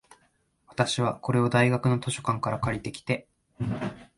[0.67, 3.27] 私は、これを大学の図書館から借りてきて、